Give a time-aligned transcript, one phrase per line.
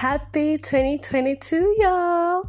[0.00, 2.48] Happy 2022, y'all!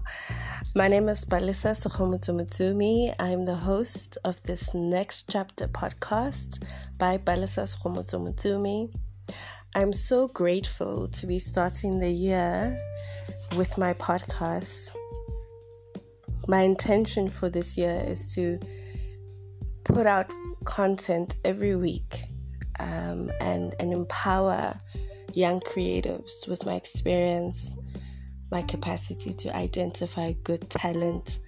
[0.75, 3.15] My name is Balisa Sokhomotsomotsumi.
[3.17, 6.63] I'm the host of this Next Chapter podcast
[6.99, 8.93] by Balisa Sokhomotsomotsumi.
[9.73, 12.79] I'm so grateful to be starting the year
[13.57, 14.95] with my podcast.
[16.47, 18.59] My intention for this year is to
[19.85, 20.31] put out
[20.65, 22.25] content every week
[22.79, 24.79] um, and, and empower
[25.33, 27.75] young creatives with my experience,
[28.51, 31.39] my capacity to identify good talent,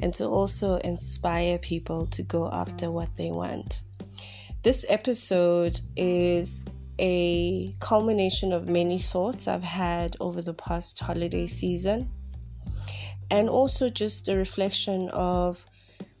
[0.00, 3.82] and to also inspire people to go after what they want.
[4.62, 6.62] This episode is
[6.98, 12.10] a culmination of many thoughts I've had over the past holiday season,
[13.30, 15.66] and also just a reflection of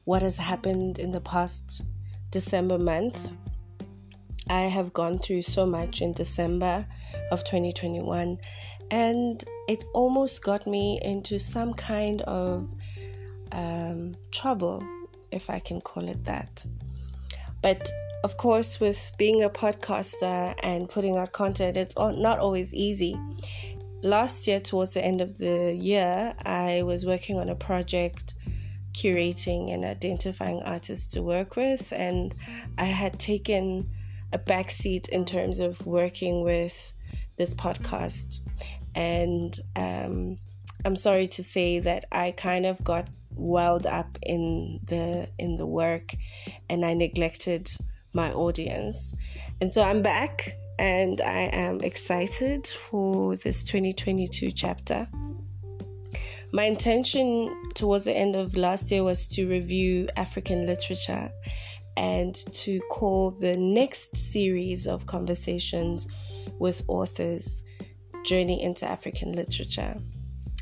[0.04, 1.86] what has happened in the past
[2.30, 3.32] December month
[4.48, 6.86] I have gone through so much in December
[7.30, 8.38] of 2021,
[8.90, 12.72] and it almost got me into some kind of
[13.52, 14.86] um, trouble,
[15.30, 16.64] if I can call it that.
[17.62, 17.90] But
[18.24, 23.16] of course, with being a podcaster and putting out content, it's not always easy.
[24.02, 28.34] Last year, towards the end of the year, I was working on a project
[28.92, 32.34] curating and identifying artists to work with, and
[32.78, 33.90] I had taken
[34.34, 36.92] a backseat in terms of working with
[37.36, 38.40] this podcast.
[38.94, 40.36] And um,
[40.84, 45.66] I'm sorry to say that I kind of got welled up in the in the
[45.66, 46.14] work
[46.68, 47.70] and I neglected
[48.12, 49.14] my audience.
[49.60, 55.08] And so I'm back and I am excited for this 2022 chapter.
[56.52, 61.30] My intention towards the end of last year was to review African literature
[61.96, 66.08] and to call the next series of conversations
[66.58, 67.62] with authors
[68.24, 70.00] Journey into African Literature.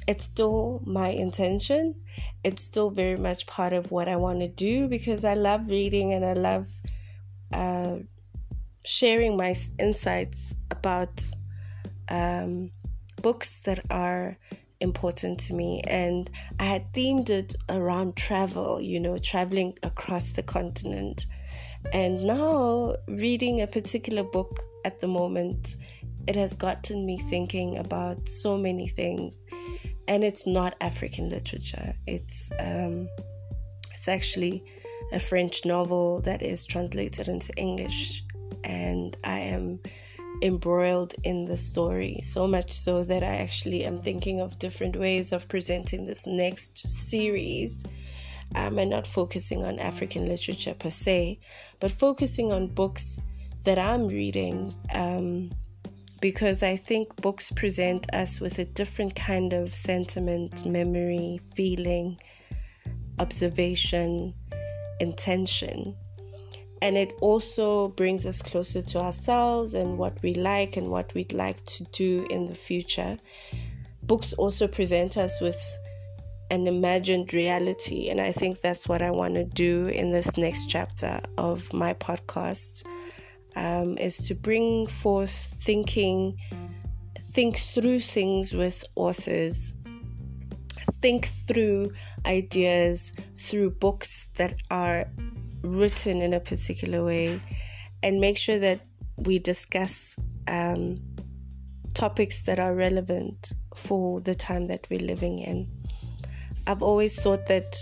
[0.09, 1.95] It's still my intention.
[2.43, 6.13] It's still very much part of what I want to do because I love reading
[6.13, 6.69] and I love
[7.53, 7.99] uh,
[8.85, 11.25] sharing my insights about
[12.09, 12.71] um,
[13.23, 14.37] books that are
[14.83, 15.81] important to me.
[15.87, 21.25] And I had themed it around travel, you know, traveling across the continent.
[21.93, 25.77] And now, reading a particular book at the moment,
[26.27, 29.45] it has gotten me thinking about so many things.
[30.09, 31.95] And it's not African literature.
[32.07, 33.09] It's um,
[33.95, 34.65] it's actually
[35.13, 38.25] a French novel that is translated into English,
[38.65, 39.79] and I am
[40.43, 45.33] embroiled in the story, so much so that I actually am thinking of different ways
[45.33, 47.85] of presenting this next series.
[48.55, 51.39] Um, and not focusing on African literature per se,
[51.81, 53.19] but focusing on books
[53.65, 55.51] that I'm reading um,
[56.21, 62.19] because I think books present us with a different kind of sentiment, memory, feeling,
[63.19, 64.35] observation,
[65.01, 65.97] intention
[66.83, 71.33] and it also brings us closer to ourselves and what we like and what we'd
[71.33, 73.17] like to do in the future.
[74.03, 75.79] Books also present us with
[76.51, 80.67] an imagined reality, and I think that's what I want to do in this next
[80.67, 82.85] chapter of my podcast.
[83.55, 86.37] Um, is to bring forth thinking,
[87.21, 89.75] think through things with authors,
[91.03, 91.93] think through
[92.27, 95.07] ideas through books that are
[95.63, 97.41] written in a particular way
[98.03, 98.81] and make sure that
[99.17, 100.19] we discuss
[100.49, 100.99] um,
[101.95, 105.71] topics that are relevant for the time that we're living in.
[106.67, 107.77] I've always thought that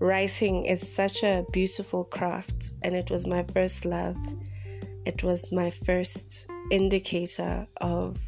[0.00, 4.16] writing is such a beautiful craft, and it was my first love.
[5.04, 8.18] It was my first indicator of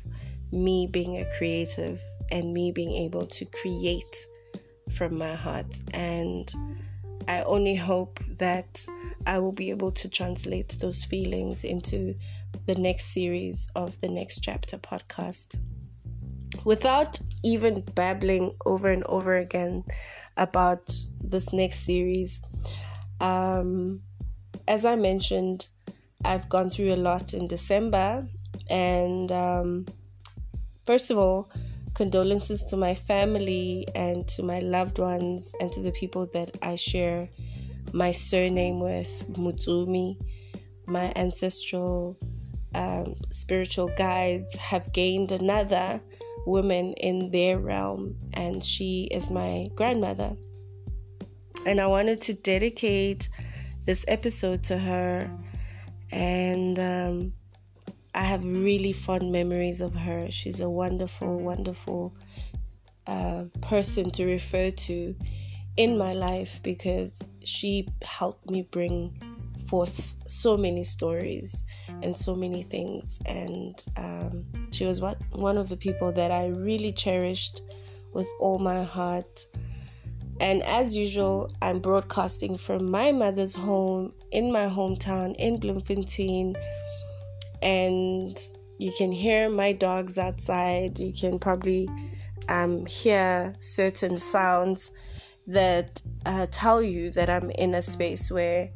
[0.52, 2.00] me being a creative
[2.30, 4.26] and me being able to create
[4.90, 5.80] from my heart.
[5.92, 6.50] And
[7.28, 8.86] I only hope that
[9.26, 12.14] I will be able to translate those feelings into
[12.64, 15.58] the next series of the next chapter podcast.
[16.64, 19.84] Without even babbling over and over again
[20.38, 20.90] about
[21.22, 22.40] this next series,
[23.20, 24.00] um,
[24.66, 25.66] as I mentioned,
[26.24, 28.26] I've gone through a lot in December,
[28.70, 29.86] and um,
[30.86, 31.50] first of all,
[31.98, 36.76] condolences to my family and to my loved ones and to the people that I
[36.76, 37.28] share
[37.92, 40.16] my surname with, Mutsumi.
[40.86, 42.16] My ancestral
[42.76, 46.00] um, spiritual guides have gained another
[46.46, 50.36] woman in their realm, and she is my grandmother.
[51.66, 53.28] And I wanted to dedicate
[53.86, 55.28] this episode to her,
[56.12, 57.32] and um,
[58.18, 60.28] I have really fond memories of her.
[60.28, 62.12] She's a wonderful, wonderful
[63.06, 65.14] uh, person to refer to
[65.76, 69.16] in my life because she helped me bring
[69.68, 71.62] forth so many stories
[72.02, 73.20] and so many things.
[73.24, 77.60] And um, she was what, one of the people that I really cherished
[78.12, 79.46] with all my heart.
[80.40, 86.56] And as usual, I'm broadcasting from my mother's home in my hometown in Bloemfontein.
[87.62, 88.38] And
[88.78, 90.98] you can hear my dogs outside.
[90.98, 91.88] You can probably
[92.48, 94.92] um, hear certain sounds
[95.46, 98.70] that uh, tell you that I'm in a space where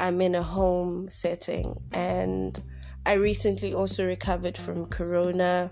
[0.00, 1.80] I'm in a home setting.
[1.92, 2.58] And
[3.06, 5.70] I recently also recovered from corona.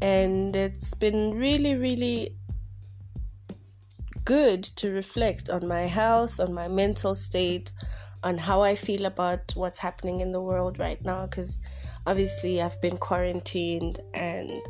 [0.00, 2.36] And it's been really, really
[4.24, 7.72] good to reflect on my health, on my mental state,
[8.22, 11.26] on how I feel about what's happening in the world right now.
[11.26, 11.60] Because
[12.06, 14.60] obviously, I've been quarantined and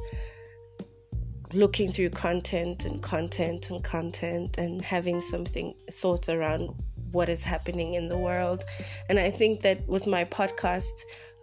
[1.53, 6.71] looking through content and content and content and having something thoughts around
[7.13, 8.65] what is happening in the world.
[9.09, 11.03] And I think that with my podcast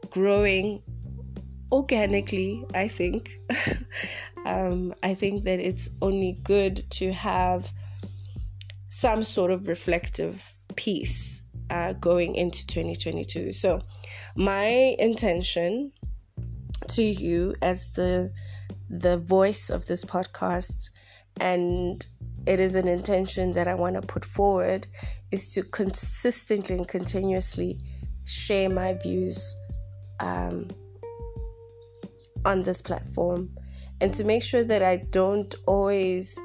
[0.09, 0.81] growing
[1.71, 3.37] organically, I think,
[4.45, 7.71] um, I think that it's only good to have
[8.89, 11.43] some sort of reflective piece
[11.93, 13.53] going into 2022.
[13.53, 13.79] So,
[14.35, 15.91] my intention
[16.89, 18.31] to you as the
[18.89, 20.89] the voice of this podcast
[21.39, 22.05] and
[22.45, 24.87] it is an intention that I want to put forward
[25.31, 27.79] is to consistently and continuously
[28.25, 29.53] share my views
[30.21, 30.69] um,
[32.45, 33.49] on this platform
[33.99, 36.39] and to make sure that I don't always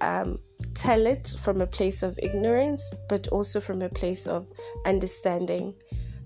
[0.00, 0.38] um,
[0.74, 4.50] tell it from a place of ignorance, but also from a place of
[4.86, 5.74] understanding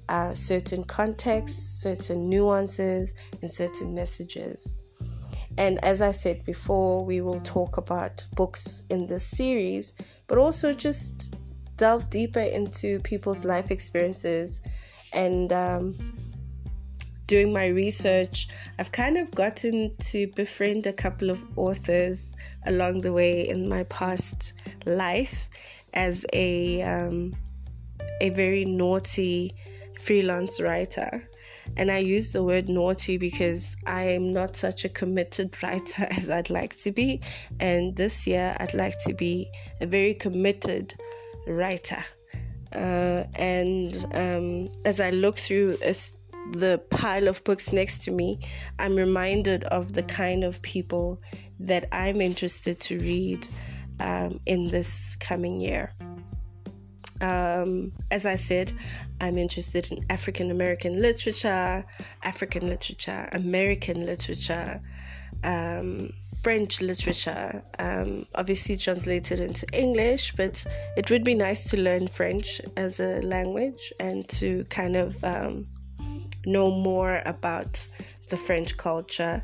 [0.08, 4.76] uh, certain contexts, certain nuances, and certain messages.
[5.56, 9.92] And as I said before, we will talk about books in this series,
[10.26, 11.36] but also just
[11.76, 14.60] delve deeper into people's life experiences.
[15.12, 15.96] And um,
[17.30, 18.48] doing my research,
[18.80, 22.34] I've kind of gotten to befriend a couple of authors
[22.66, 25.48] along the way in my past life
[25.94, 27.36] as a um,
[28.20, 29.54] a very naughty
[30.00, 31.22] freelance writer.
[31.76, 36.30] And I use the word naughty because I am not such a committed writer as
[36.30, 37.20] I'd like to be.
[37.60, 39.48] And this year, I'd like to be
[39.80, 40.94] a very committed
[41.46, 42.02] writer.
[42.74, 45.94] Uh, and um, as I look through a,
[46.52, 48.38] the pile of books next to me,
[48.78, 51.20] I'm reminded of the kind of people
[51.60, 53.46] that I'm interested to read
[54.00, 55.92] um, in this coming year.
[57.20, 58.72] Um, as I said,
[59.20, 61.84] I'm interested in African American literature,
[62.22, 64.80] African literature, American literature,
[65.44, 66.10] um,
[66.42, 70.64] French literature, um, obviously translated into English, but
[70.96, 75.66] it would be nice to learn French as a language and to kind of um,
[76.46, 77.86] know more about
[78.28, 79.42] the French culture.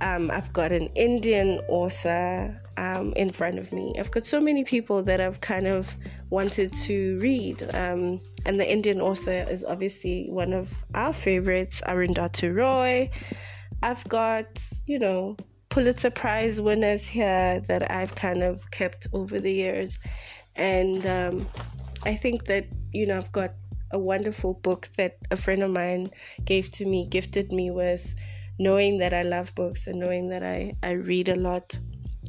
[0.00, 3.94] Um, I've got an Indian author um, in front of me.
[3.98, 5.94] I've got so many people that I've kind of
[6.30, 7.62] wanted to read.
[7.74, 13.10] Um, and the Indian author is obviously one of our favorites, Arundhati Roy.
[13.82, 15.36] I've got, you know,
[15.68, 19.98] Pulitzer Prize winners here that I've kind of kept over the years.
[20.56, 21.46] And um,
[22.04, 23.52] I think that, you know, I've got
[23.90, 26.10] a wonderful book that a friend of mine
[26.44, 28.14] gave to me, gifted me with,
[28.58, 31.78] knowing that I love books and knowing that I, I read a lot.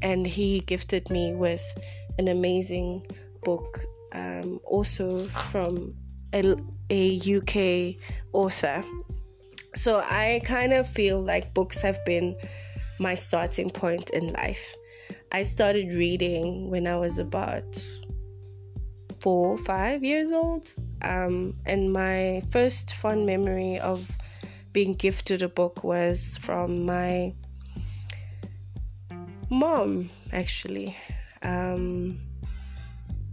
[0.02, 1.64] And he gifted me with
[2.20, 3.06] an amazing
[3.44, 3.80] book,
[4.14, 5.94] um, also from
[6.34, 6.56] a,
[6.90, 8.02] a UK
[8.34, 8.84] author.
[9.76, 12.36] So I kind of feel like books have been
[13.00, 14.76] my starting point in life.
[15.32, 17.78] I started reading when I was about
[19.20, 20.74] four, five years old.
[21.02, 24.18] Um, and my first fond memory of
[24.74, 27.34] being gifted a book was from my
[29.50, 30.96] mom, actually.
[31.42, 32.20] Um,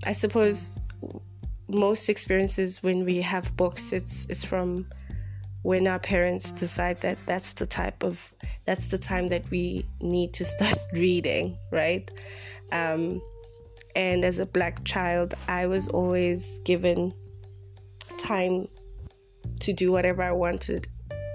[0.06, 0.78] I suppose
[1.68, 4.86] most experiences when we have books, it's it's from
[5.62, 10.32] when our parents decide that that's the type of that's the time that we need
[10.34, 12.10] to start reading, right?
[12.70, 13.22] Um,
[13.96, 17.14] and as a black child, I was always given
[18.18, 18.68] time
[19.60, 20.88] to do whatever I wanted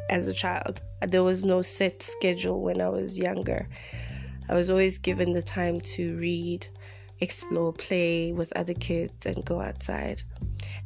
[0.10, 0.82] as a child.
[1.08, 3.68] There was no set schedule when I was younger.
[4.50, 6.68] I was always given the time to read,
[7.20, 10.24] explore, play with other kids, and go outside.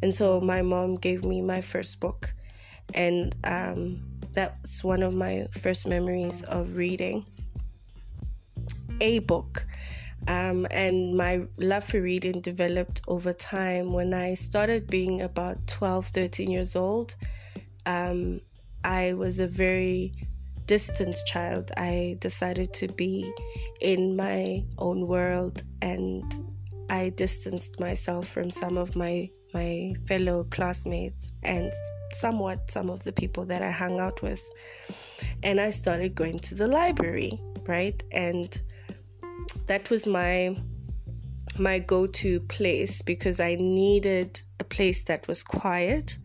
[0.02, 2.34] And so my mom gave me my first book.
[2.94, 7.26] and um, that's one of my first memories of reading
[9.00, 9.66] a book.
[10.28, 16.08] Um, and my love for reading developed over time when I started being about 12,
[16.08, 17.16] 13 years old.
[17.86, 18.42] Um,
[18.84, 20.14] I was a very
[20.66, 21.72] distant child.
[21.76, 23.32] I decided to be
[23.82, 26.24] in my own world and
[26.90, 31.72] I distanced myself from some of my my fellow classmates and
[32.12, 34.44] somewhat some of the people that I hung out with.
[35.42, 38.02] And I started going to the library, right?
[38.12, 38.60] And
[39.68, 40.56] that was my
[41.60, 46.18] my go-to place because I needed a place that was quiet,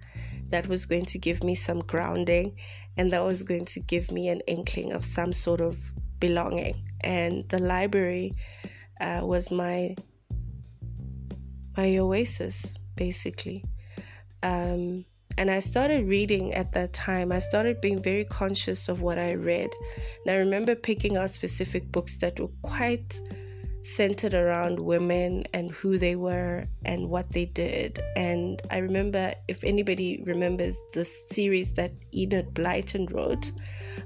[0.49, 2.57] that was going to give me some grounding,
[2.97, 6.83] and that was going to give me an inkling of some sort of belonging.
[7.03, 8.35] And the library
[9.01, 9.97] uh, was my
[11.77, 13.65] my oasis, basically.
[14.43, 15.05] Um,
[15.39, 17.31] and I started reading at that time.
[17.31, 19.71] I started being very conscious of what I read.
[20.27, 23.21] And I remember picking out specific books that were quite
[23.85, 28.01] centered around women and who they were and what they did.
[28.17, 33.53] And I remember, if anybody remembers the series that Enid Blyton wrote,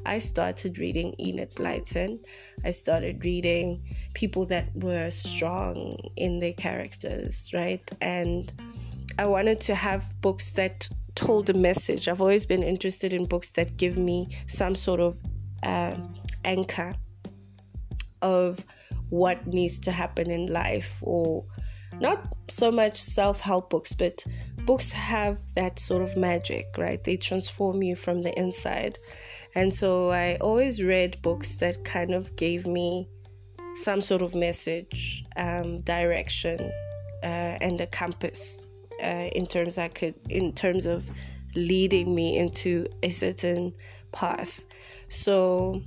[0.04, 2.18] I started reading Enid Blyton.
[2.62, 7.90] I started reading people that were strong in their characters, right?
[8.02, 8.52] And
[9.18, 12.09] I wanted to have books that told a message.
[12.09, 15.21] I've always been interested in books that give me some sort of
[15.62, 16.14] um,
[16.45, 16.95] anchor
[18.21, 18.64] of
[19.11, 21.45] what needs to happen in life, or
[22.00, 24.25] not so much self help books, but
[24.64, 27.02] books have that sort of magic, right?
[27.04, 28.99] They transform you from the inside.
[29.54, 33.09] And so I always read books that kind of gave me
[33.75, 36.73] some sort of message, um, direction,
[37.23, 38.66] uh, and a compass
[39.02, 41.11] uh, in terms I could in terms of
[41.54, 43.75] leading me into a certain
[44.12, 44.64] path.
[45.09, 45.82] So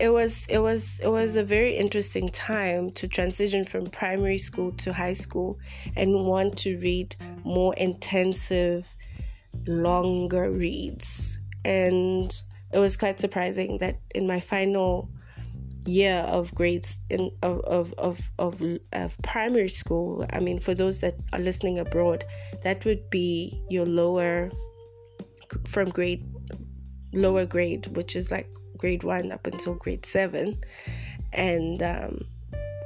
[0.00, 4.72] it was it was it was a very interesting time to transition from primary school
[4.72, 5.58] to high school
[5.96, 8.96] and want to read more intensive
[9.66, 12.34] longer reads and
[12.72, 15.10] it was quite surprising that in my final
[15.86, 21.00] year of grades in of of of of, of primary school i mean for those
[21.00, 22.24] that are listening abroad
[22.62, 24.50] that would be your lower
[25.66, 26.26] from grade
[27.12, 30.58] lower grade which is like grade 1 up until grade 7
[31.32, 32.20] and um,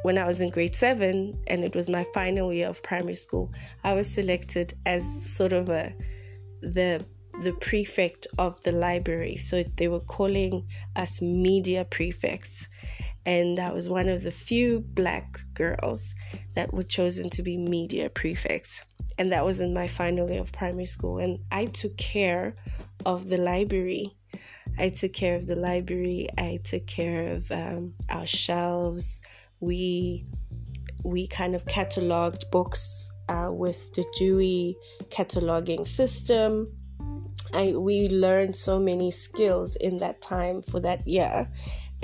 [0.05, 3.51] when I was in grade seven and it was my final year of primary school,
[3.83, 5.95] I was selected as sort of a
[6.61, 7.03] the
[7.41, 9.37] the prefect of the library.
[9.37, 12.69] So they were calling us media prefects.
[13.27, 16.15] And I was one of the few black girls
[16.55, 18.85] that were chosen to be media prefects.
[19.19, 21.19] And that was in my final year of primary school.
[21.19, 22.55] And I took care
[23.07, 24.17] of the library.
[24.79, 26.29] I took care of the library.
[26.37, 29.23] I took care of um, our shelves.
[29.61, 30.27] We
[31.05, 34.77] we kind of cataloged books uh, with the Dewey
[35.11, 36.73] cataloging system
[37.55, 41.49] I we learned so many skills in that time for that year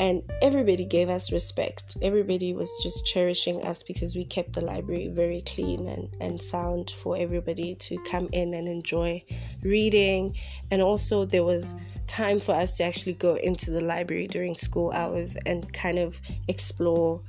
[0.00, 1.98] and everybody gave us respect.
[2.00, 6.88] Everybody was just cherishing us because we kept the library very clean and, and sound
[6.88, 9.22] for everybody to come in and enjoy
[9.62, 10.34] reading.
[10.70, 11.74] And also, there was
[12.06, 16.18] time for us to actually go into the library during school hours and kind of
[16.48, 17.20] explore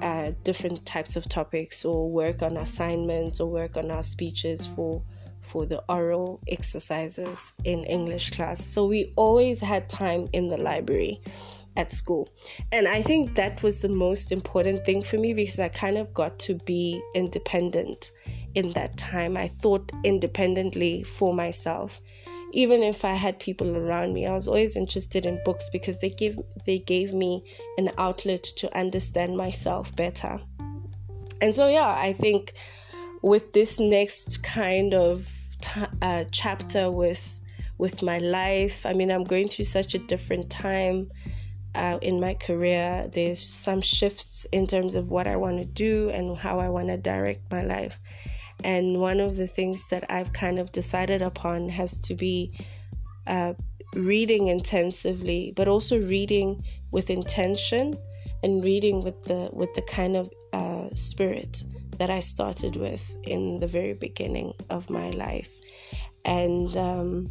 [0.00, 5.02] uh, different types of topics or work on assignments or work on our speeches for
[5.50, 8.64] for the oral exercises in English class.
[8.64, 11.18] So we always had time in the library
[11.76, 12.28] at school.
[12.70, 16.12] And I think that was the most important thing for me because I kind of
[16.14, 18.10] got to be independent
[18.54, 19.36] in that time.
[19.36, 22.00] I thought independently for myself.
[22.52, 26.10] Even if I had people around me, I was always interested in books because they
[26.10, 27.44] give they gave me
[27.78, 30.40] an outlet to understand myself better.
[31.40, 32.54] And so yeah, I think
[33.22, 37.40] with this next kind of t- uh, chapter with
[37.78, 38.84] with my life.
[38.84, 41.10] I mean, I'm going through such a different time
[41.74, 43.08] uh, in my career.
[43.12, 46.88] There's some shifts in terms of what I want to do and how I want
[46.88, 47.98] to direct my life.
[48.62, 52.52] And one of the things that I've kind of decided upon has to be
[53.26, 53.54] uh,
[53.94, 57.94] reading intensively, but also reading with intention
[58.42, 61.62] and reading with the with the kind of uh, spirit
[62.00, 65.60] that I started with in the very beginning of my life.
[66.24, 67.28] And um,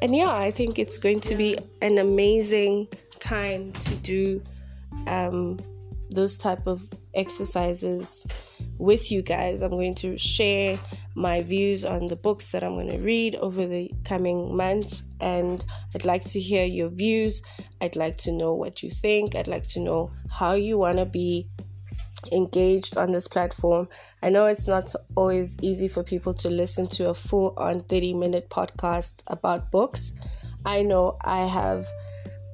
[0.00, 2.86] and yeah, I think it's going to be an amazing
[3.18, 4.40] time to do
[5.08, 5.58] um,
[6.10, 6.80] those type of
[7.14, 8.24] exercises
[8.78, 9.62] with you guys.
[9.62, 10.78] I'm going to share
[11.16, 15.10] my views on the books that I'm going to read over the coming months.
[15.20, 17.42] And I'd like to hear your views.
[17.80, 19.34] I'd like to know what you think.
[19.34, 21.48] I'd like to know how you want to be
[22.32, 23.88] engaged on this platform.
[24.22, 28.14] I know it's not always easy for people to listen to a full on 30
[28.14, 30.12] minute podcast about books.
[30.64, 31.86] I know I have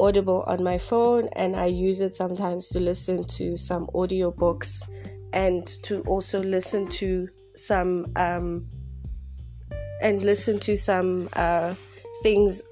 [0.00, 4.88] Audible on my phone and I use it sometimes to listen to some audiobooks
[5.32, 8.66] and to also listen to some um,
[10.02, 11.74] and listen to some uh,
[12.22, 12.62] things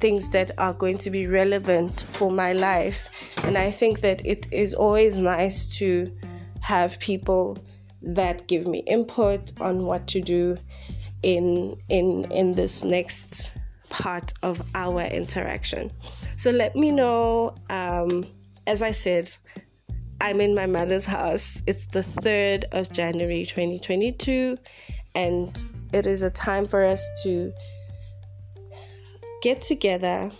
[0.00, 4.46] things that are going to be relevant for my life and i think that it
[4.50, 6.10] is always nice to
[6.62, 7.58] have people
[8.02, 10.56] that give me input on what to do
[11.22, 13.52] in in in this next
[13.90, 15.90] part of our interaction
[16.36, 18.24] so let me know um,
[18.66, 19.30] as i said
[20.22, 21.62] I'm in my mother's house.
[21.66, 24.58] It's the 3rd of January 2022,
[25.14, 27.52] and it is a time for us to
[29.42, 30.30] get together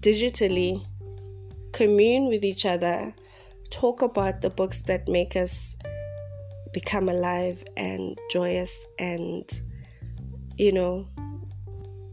[0.00, 0.84] digitally,
[1.72, 3.14] commune with each other,
[3.70, 5.76] talk about the books that make us
[6.72, 9.60] become alive and joyous and,
[10.56, 11.08] you know,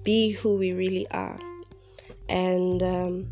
[0.04, 1.40] be who we really are.
[2.30, 3.32] And um,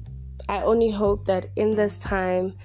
[0.50, 2.58] I only hope that in this time,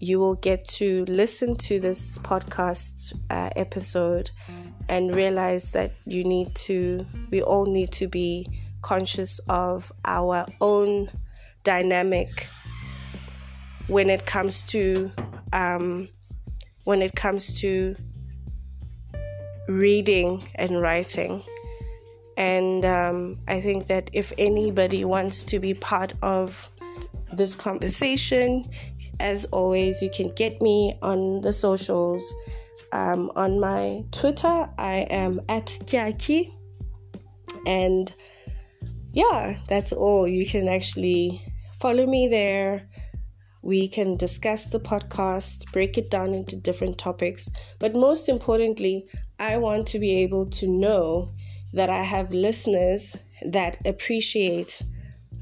[0.00, 4.30] you will get to listen to this podcast uh, episode
[4.88, 8.46] and realize that you need to, we all need to be
[8.88, 11.10] conscious of our own
[11.62, 12.46] dynamic
[13.88, 15.12] when it comes to
[15.52, 16.08] um,
[16.84, 17.94] when it comes to
[19.68, 21.42] reading and writing.
[22.38, 26.70] And um, I think that if anybody wants to be part of
[27.34, 28.70] this conversation,
[29.20, 32.22] as always, you can get me on the socials.
[32.92, 36.54] Um, on my Twitter, I am at Kyaki.
[37.66, 38.14] And
[39.18, 40.28] yeah, that's all.
[40.28, 41.40] You can actually
[41.80, 42.88] follow me there.
[43.62, 47.50] We can discuss the podcast, break it down into different topics.
[47.80, 49.08] But most importantly,
[49.40, 51.32] I want to be able to know
[51.72, 53.16] that I have listeners
[53.50, 54.84] that appreciate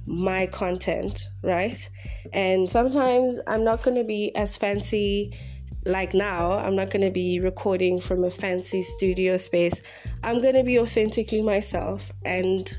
[0.06, 1.86] my content, right?
[2.32, 5.36] And sometimes I'm not going to be as fancy
[5.84, 6.52] like now.
[6.52, 9.82] I'm not going to be recording from a fancy studio space.
[10.24, 12.74] I'm going to be authentically myself and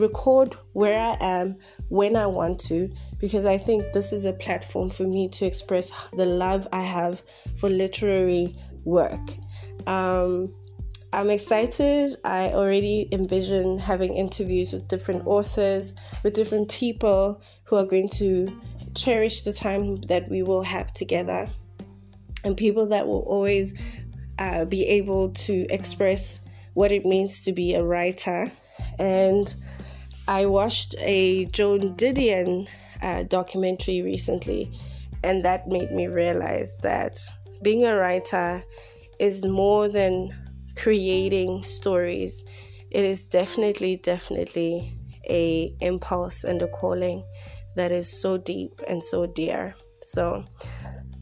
[0.00, 1.56] record where I am
[1.88, 5.92] when I want to because I think this is a platform for me to express
[6.10, 7.22] the love I have
[7.56, 9.20] for literary work.
[9.86, 10.54] Um,
[11.12, 12.10] I'm excited.
[12.24, 18.60] I already envision having interviews with different authors, with different people who are going to
[18.94, 21.48] cherish the time that we will have together,
[22.44, 23.80] and people that will always
[24.38, 26.40] uh, be able to express
[26.74, 28.50] what it means to be a writer.
[28.98, 29.52] And
[30.30, 32.68] I watched a Joan Didion
[33.02, 34.70] uh, documentary recently,
[35.24, 37.18] and that made me realize that
[37.62, 38.62] being a writer
[39.18, 40.30] is more than
[40.76, 42.44] creating stories,
[42.92, 44.96] it is definitely, definitely
[45.28, 47.24] a impulse and a calling
[47.74, 49.74] that is so deep and so dear.
[50.00, 50.44] So,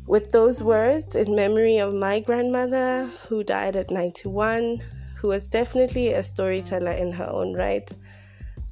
[0.06, 4.80] with those words, in memory of my grandmother who died at 91,
[5.16, 7.90] who was definitely a storyteller in her own right,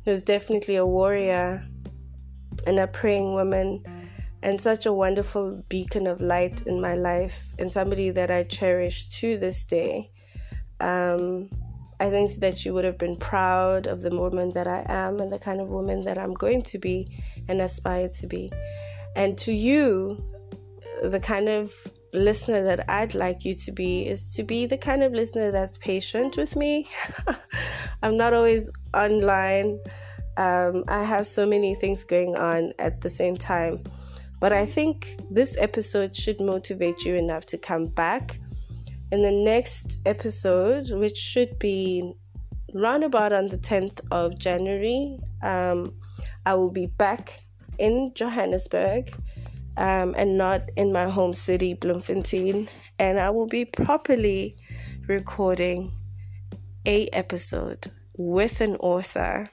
[0.07, 1.67] who was definitely a warrior
[2.67, 3.83] and a praying woman,
[4.41, 9.09] and such a wonderful beacon of light in my life, and somebody that I cherish
[9.21, 10.11] to this day.
[10.81, 11.51] Um,
[11.99, 15.33] I think that you would have been proud of the woman that I am and
[15.33, 17.09] the kind of woman that I'm going to be
[17.49, 18.53] and aspire to be.
[19.17, 20.23] And to you,
[21.03, 21.75] the kind of
[22.13, 25.79] listener that I'd like you to be is to be the kind of listener that's
[25.79, 26.87] patient with me.
[28.07, 29.81] I'm not always online.
[30.37, 33.83] Um, I have so many things going on at the same time.
[34.39, 38.39] But I think this episode should motivate you enough to come back
[39.11, 42.13] in the next episode, which should be
[42.75, 45.93] roundabout on the 10th of January, um,
[46.45, 47.43] I will be back
[47.81, 49.13] in Johannesburg
[49.77, 52.69] um, and not in my home city, Bloemfontein,
[53.01, 54.57] and I will be properly
[55.09, 55.93] recording
[56.87, 59.49] a episode with an author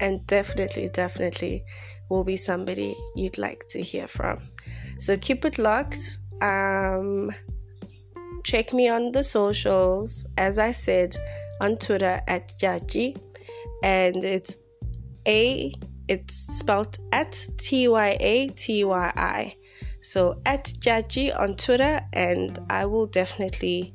[0.00, 1.64] and definitely definitely
[2.10, 4.40] will be somebody you'd like to hear from
[4.98, 7.30] so keep it locked um
[8.46, 11.16] check me on the socials, as I said,
[11.60, 13.16] on Twitter at Yaji,
[13.82, 14.62] and it's
[15.26, 15.72] A,
[16.08, 19.56] it's spelled at T Y A T Y I.
[20.00, 23.94] So at Jaji on Twitter, and I will definitely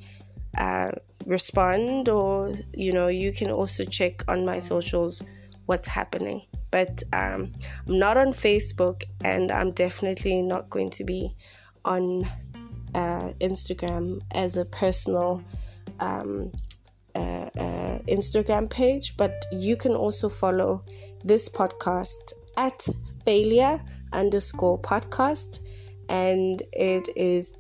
[0.57, 0.91] uh,
[1.25, 5.21] respond, or you know, you can also check on my socials
[5.65, 6.43] what's happening.
[6.71, 7.51] But um,
[7.87, 11.33] I'm not on Facebook, and I'm definitely not going to be
[11.83, 12.23] on
[12.95, 15.41] uh, Instagram as a personal
[15.99, 16.51] um,
[17.15, 19.17] uh, uh, Instagram page.
[19.17, 20.83] But you can also follow
[21.23, 22.87] this podcast at
[23.25, 23.79] failure
[24.13, 25.59] underscore podcast
[26.09, 27.55] and it is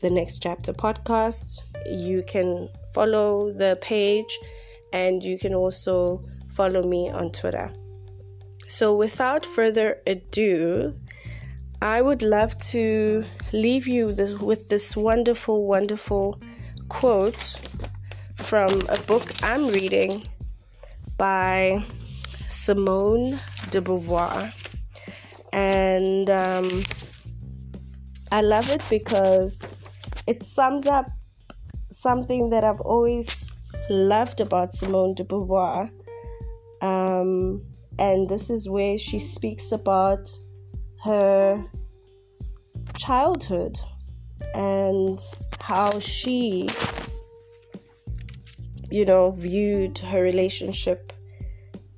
[0.00, 4.38] the next chapter podcast you can follow the page
[4.92, 7.70] and you can also follow me on twitter.
[8.66, 10.94] So without further ado
[11.80, 14.08] i would love to leave you
[14.42, 16.40] with this wonderful wonderful
[16.88, 17.60] quote
[18.34, 20.24] from a book i'm reading
[21.16, 21.82] by
[22.48, 23.38] simone
[23.70, 24.52] de beauvoir.
[25.52, 26.82] And um,
[28.32, 29.66] I love it because
[30.26, 31.06] it sums up
[32.00, 33.50] something that I've always
[33.90, 35.90] loved about Simone de Beauvoir.
[36.80, 37.66] Um,
[37.98, 40.30] and this is where she speaks about
[41.04, 41.64] her
[42.96, 43.78] childhood
[44.54, 45.18] and
[45.60, 46.68] how she,
[48.90, 51.12] you know, viewed her relationship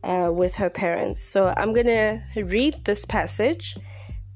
[0.02, 1.20] uh, with her parents.
[1.20, 3.76] So I'm to read this passage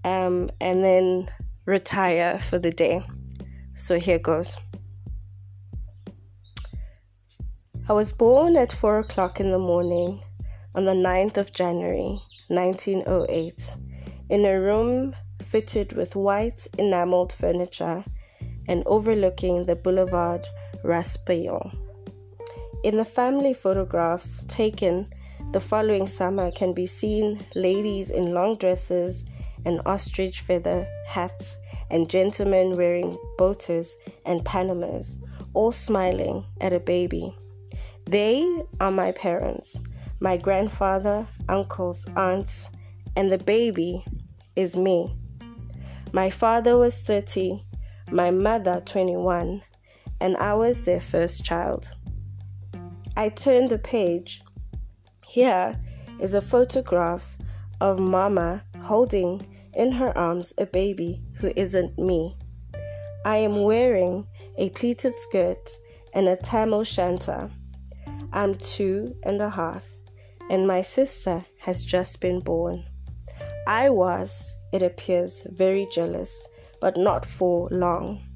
[0.05, 1.29] um, and then
[1.65, 3.01] retire for the day.
[3.75, 4.59] So here goes.
[7.87, 10.25] I was born at 4 o'clock in the morning
[10.75, 12.19] on the 9th of January
[12.49, 13.77] 1908
[14.31, 18.03] in a room fitted with white enameled furniture
[18.67, 20.49] and overlooking the boulevard
[20.83, 21.73] Raspail.
[22.85, 25.13] In the family photographs taken
[25.53, 29.27] the following summer can be seen ladies in long dresses
[29.67, 31.59] and ostrich feather hats,
[31.91, 33.95] and gentlemen wearing boaters
[34.25, 35.19] and panamas,
[35.53, 37.37] all smiling at a baby.
[38.07, 39.81] They are my parents,
[40.21, 42.69] my grandfather, uncles, aunts,
[43.17, 44.05] and the baby
[44.57, 45.17] is me.
[46.13, 47.65] My father was 30,
[48.11, 49.63] my mother 21,
[50.21, 51.93] and I was their first child.
[53.17, 54.43] I turned the page.
[55.27, 55.81] Here
[56.21, 57.37] is a photograph
[57.81, 59.41] of Mama holding
[59.75, 62.37] in her arms a baby who isn't me.
[63.25, 64.27] I am wearing
[64.59, 65.71] a pleated skirt
[66.13, 67.51] and a tam o' shanter.
[68.35, 69.89] I'm two and a half,
[70.51, 72.83] and my sister has just been born.
[73.69, 76.49] I was, it appears, very jealous,
[76.81, 78.27] but not for long.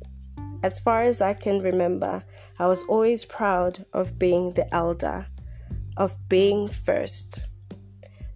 [0.62, 2.22] As far as I can remember,
[2.61, 5.26] I was always proud of being the elder,
[5.96, 7.46] of being first.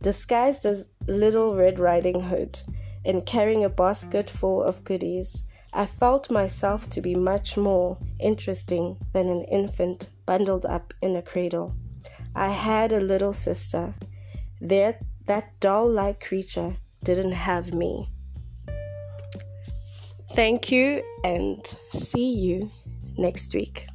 [0.02, 2.60] Disguised as Little Red Riding Hood,
[3.04, 8.98] and carrying a basket full of goodies, I felt myself to be much more interesting
[9.12, 11.74] than an infant bundled up in a cradle.
[12.34, 13.94] I had a little sister.
[14.60, 18.08] There, that doll like creature didn't have me.
[20.34, 22.70] Thank you and see you
[23.18, 23.86] next week.